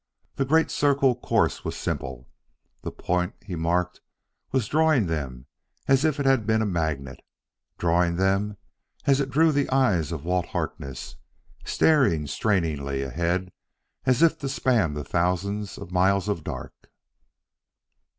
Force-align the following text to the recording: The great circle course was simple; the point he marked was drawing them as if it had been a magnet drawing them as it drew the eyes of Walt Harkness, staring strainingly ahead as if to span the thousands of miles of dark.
The 0.33 0.45
great 0.45 0.71
circle 0.71 1.13
course 1.13 1.63
was 1.63 1.77
simple; 1.77 2.27
the 2.81 2.89
point 2.91 3.35
he 3.43 3.55
marked 3.55 4.01
was 4.51 4.67
drawing 4.67 5.05
them 5.05 5.45
as 5.87 6.03
if 6.03 6.19
it 6.19 6.25
had 6.25 6.47
been 6.47 6.59
a 6.63 6.65
magnet 6.65 7.19
drawing 7.77 8.15
them 8.15 8.57
as 9.05 9.19
it 9.19 9.29
drew 9.29 9.51
the 9.51 9.69
eyes 9.69 10.11
of 10.11 10.25
Walt 10.25 10.47
Harkness, 10.47 11.17
staring 11.65 12.25
strainingly 12.25 13.03
ahead 13.03 13.51
as 14.03 14.23
if 14.23 14.39
to 14.39 14.49
span 14.49 14.95
the 14.95 15.03
thousands 15.03 15.77
of 15.77 15.91
miles 15.91 16.27
of 16.27 16.43
dark. 16.43 16.73